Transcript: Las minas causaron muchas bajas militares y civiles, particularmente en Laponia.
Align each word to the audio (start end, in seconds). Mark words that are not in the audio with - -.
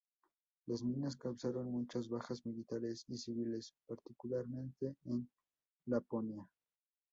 Las 0.65 0.81
minas 0.81 1.15
causaron 1.15 1.69
muchas 1.71 2.09
bajas 2.09 2.43
militares 2.43 3.05
y 3.07 3.17
civiles, 3.17 3.75
particularmente 3.85 4.95
en 5.05 5.29
Laponia. 5.85 6.43